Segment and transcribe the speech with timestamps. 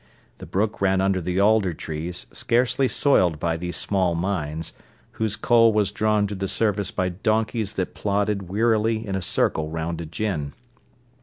[0.39, 4.73] The brook ran under the alder trees, scarcely soiled by these small mines,
[5.11, 9.69] whose coal was drawn to the surface by donkeys that plodded wearily in a circle
[9.69, 10.53] round a gin.